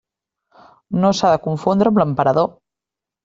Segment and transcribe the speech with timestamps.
[1.03, 2.49] No s'ha de confondre amb l'emperador.